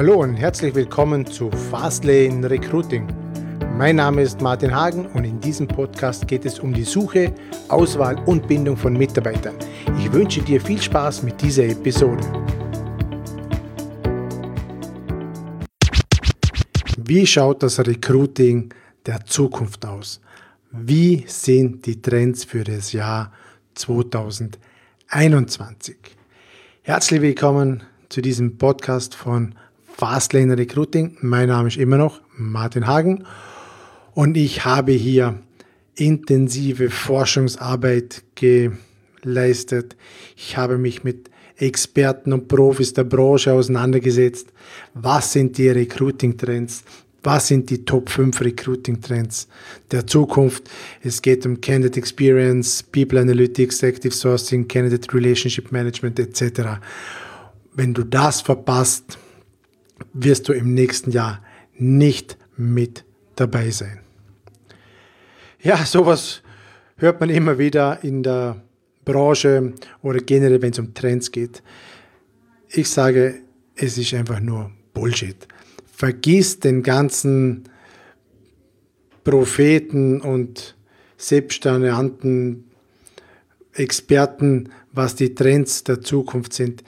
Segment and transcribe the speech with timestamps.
[0.00, 3.06] Hallo und herzlich willkommen zu Fastlane Recruiting.
[3.76, 7.34] Mein Name ist Martin Hagen und in diesem Podcast geht es um die Suche,
[7.68, 9.56] Auswahl und Bindung von Mitarbeitern.
[9.98, 12.24] Ich wünsche dir viel Spaß mit dieser Episode.
[16.96, 18.72] Wie schaut das Recruiting
[19.04, 20.22] der Zukunft aus?
[20.70, 23.34] Wie sind die Trends für das Jahr
[23.74, 25.98] 2021?
[26.84, 29.54] Herzlich willkommen zu diesem Podcast von
[30.00, 31.18] Fastlane Recruiting.
[31.20, 33.24] Mein Name ist immer noch Martin Hagen
[34.14, 35.40] und ich habe hier
[35.94, 39.96] intensive Forschungsarbeit geleistet.
[40.38, 44.48] Ich habe mich mit Experten und Profis der Branche auseinandergesetzt.
[44.94, 46.82] Was sind die Recruiting-Trends?
[47.22, 49.48] Was sind die Top 5 Recruiting-Trends
[49.90, 50.70] der Zukunft?
[51.02, 56.80] Es geht um Candidate Experience, People Analytics, Active Sourcing, Candidate Relationship Management etc.
[57.74, 59.18] Wenn du das verpasst,
[60.12, 61.42] wirst du im nächsten Jahr
[61.74, 63.04] nicht mit
[63.36, 64.00] dabei sein.
[65.62, 66.42] Ja, sowas
[66.96, 68.62] hört man immer wieder in der
[69.04, 71.62] Branche oder generell, wenn es um Trends geht.
[72.68, 73.40] Ich sage,
[73.74, 75.48] es ist einfach nur Bullshit.
[75.92, 77.64] Vergiss den ganzen
[79.24, 80.76] Propheten und
[81.16, 82.64] selbsternannten
[83.72, 86.82] Experten, was die Trends der Zukunft sind.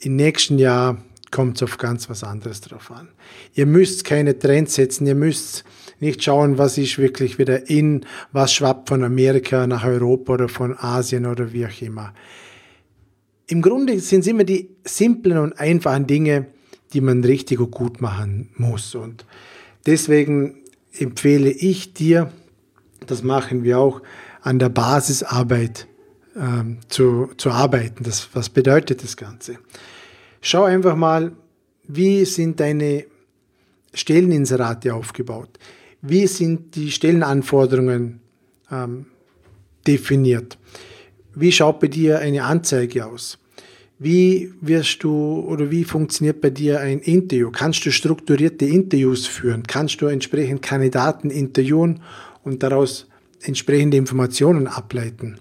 [0.00, 1.02] Im nächsten Jahr
[1.34, 3.08] kommt es auf ganz was anderes drauf an.
[3.54, 5.64] Ihr müsst keine Trends setzen, ihr müsst
[5.98, 10.78] nicht schauen, was ist wirklich wieder in, was schwappt von Amerika nach Europa oder von
[10.78, 12.14] Asien oder wie auch immer.
[13.48, 16.46] Im Grunde sind es immer die simplen und einfachen Dinge,
[16.92, 18.94] die man richtig und gut machen muss.
[18.94, 19.26] Und
[19.86, 20.62] deswegen
[20.96, 22.30] empfehle ich dir,
[23.08, 24.02] das machen wir auch,
[24.40, 25.88] an der Basisarbeit
[26.36, 28.04] ähm, zu, zu arbeiten.
[28.04, 29.58] Das, was bedeutet das Ganze?
[30.46, 31.32] Schau einfach mal,
[31.88, 33.06] wie sind deine
[33.94, 35.48] Stelleninserate aufgebaut?
[36.02, 38.20] Wie sind die Stellenanforderungen
[38.70, 39.06] ähm,
[39.86, 40.58] definiert?
[41.34, 43.38] Wie schaut bei dir eine Anzeige aus?
[43.98, 47.50] Wie wirst du oder wie funktioniert bei dir ein Interview?
[47.50, 49.62] Kannst du strukturierte Interviews führen?
[49.62, 52.02] Kannst du entsprechend Kandidaten interviewen
[52.42, 53.06] und daraus
[53.40, 55.38] entsprechende Informationen ableiten?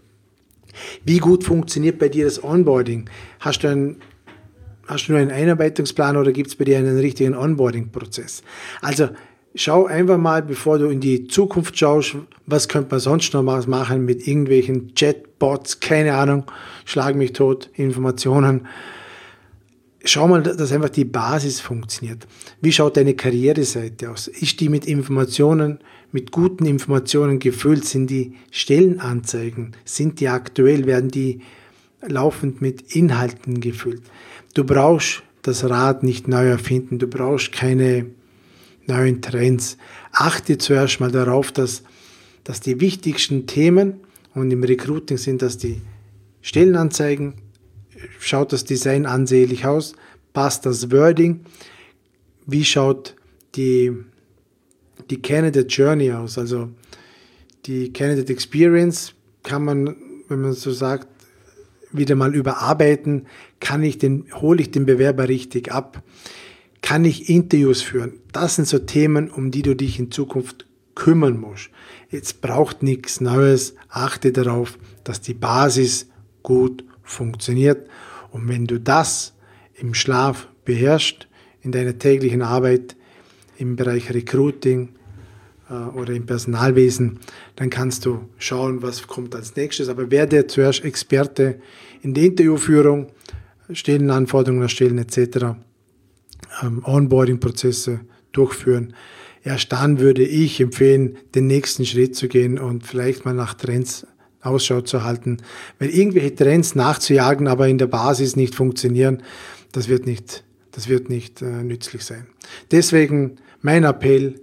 [1.03, 3.09] Wie gut funktioniert bei dir das Onboarding?
[3.41, 3.97] Hast du ein
[4.87, 8.43] Hast du nur einen Einarbeitungsplan oder gibt es bei dir einen richtigen Onboarding-Prozess?
[8.81, 9.09] Also
[9.55, 14.05] schau einfach mal, bevor du in die Zukunft schaust, was könnte man sonst noch machen
[14.05, 16.43] mit irgendwelchen Chatbots, keine Ahnung,
[16.85, 18.67] schlag mich tot, Informationen.
[20.05, 22.27] Schau mal, dass einfach die Basis funktioniert.
[22.59, 24.27] Wie schaut deine Karriereseite aus?
[24.27, 25.79] Ist die mit Informationen,
[26.11, 27.85] mit guten Informationen gefüllt?
[27.85, 31.39] Sind die Stellenanzeigen, sind die aktuell, werden die
[32.07, 34.03] laufend mit Inhalten gefüllt?
[34.53, 38.07] Du brauchst das Rad nicht neu erfinden, du brauchst keine
[38.87, 39.77] neuen Trends.
[40.11, 41.83] Achte zuerst mal darauf, dass,
[42.43, 43.95] dass die wichtigsten Themen
[44.33, 45.81] und im Recruiting sind das die
[46.41, 47.35] Stellenanzeigen,
[48.19, 49.93] schaut das Design ansehlich aus,
[50.33, 51.41] passt das Wording,
[52.45, 53.15] wie schaut
[53.55, 53.91] die,
[55.09, 56.69] die Candidate Journey aus, also
[57.65, 59.13] die Candidate Experience
[59.43, 59.95] kann man,
[60.27, 61.07] wenn man so sagt,
[61.95, 63.27] wieder mal überarbeiten,
[63.59, 66.03] kann ich den, hole ich den Bewerber richtig ab,
[66.81, 68.13] kann ich Interviews führen.
[68.31, 70.65] Das sind so Themen, um die du dich in Zukunft
[70.95, 71.69] kümmern musst.
[72.09, 76.07] Jetzt braucht nichts Neues, achte darauf, dass die Basis
[76.43, 77.87] gut funktioniert.
[78.31, 79.33] Und wenn du das
[79.75, 81.27] im Schlaf beherrschst,
[81.61, 82.95] in deiner täglichen Arbeit,
[83.57, 84.89] im Bereich Recruiting,
[85.69, 87.19] oder im Personalwesen,
[87.55, 89.89] dann kannst du schauen, was kommt als nächstes.
[89.89, 91.59] Aber werde zuerst Experte
[92.01, 93.07] in der Interviewführung,
[93.71, 95.55] Stellenanforderungen erstellen etc.,
[96.61, 98.01] ähm, Onboarding-Prozesse
[98.33, 98.93] durchführen.
[99.43, 104.07] Erst dann würde ich empfehlen, den nächsten Schritt zu gehen und vielleicht mal nach Trends
[104.41, 105.37] Ausschau zu halten.
[105.79, 109.23] Weil irgendwelche Trends nachzujagen, aber in der Basis nicht funktionieren,
[109.71, 112.27] das wird nicht, das wird nicht äh, nützlich sein.
[112.71, 114.35] Deswegen mein Appell,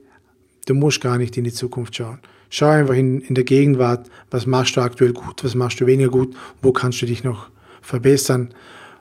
[0.66, 2.18] Du musst gar nicht in die Zukunft schauen.
[2.48, 6.10] Schau einfach in, in der Gegenwart, was machst du aktuell gut, was machst du weniger
[6.10, 7.48] gut, wo kannst du dich noch
[7.80, 8.52] verbessern.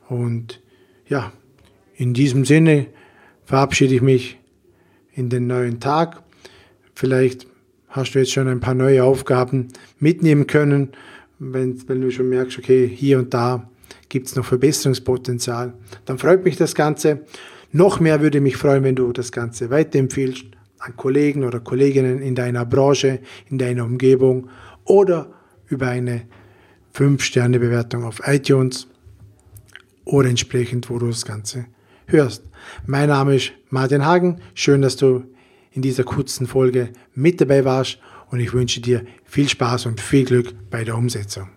[0.08, 0.62] Und
[1.08, 1.34] ja,
[1.96, 2.88] in diesem Sinne
[3.46, 4.38] verabschiede ich mich
[5.14, 6.22] in den neuen Tag.
[6.94, 7.48] Vielleicht
[7.88, 9.70] hast du jetzt schon ein paar neue Aufgaben
[10.00, 10.90] mitnehmen können,
[11.40, 13.68] wenn, wenn du schon merkst, okay, hier und da
[14.10, 15.74] gibt es noch Verbesserungspotenzial.
[16.06, 17.26] Dann freut mich das Ganze.
[17.72, 20.46] Noch mehr würde mich freuen, wenn du das Ganze weiterempfiehlst
[20.80, 24.50] an Kollegen oder Kolleginnen in deiner Branche, in deiner Umgebung
[24.86, 25.32] oder
[25.68, 26.24] über eine
[26.96, 28.88] 5-Sterne-Bewertung auf iTunes
[30.06, 31.66] oder entsprechend, wo du das Ganze
[32.08, 32.44] hörst.
[32.86, 34.42] Mein Name ist Martin Hagen.
[34.54, 35.24] Schön, dass du
[35.72, 38.00] in dieser kurzen Folge mit dabei warst
[38.32, 41.50] und ich wünsche dir viel Spaß und viel Glück bei der Umsetzung.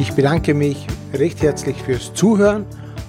[0.00, 2.66] Ich bedanke mich recht herzlich fürs Zuhören